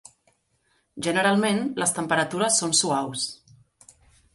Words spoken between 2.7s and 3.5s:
suaus.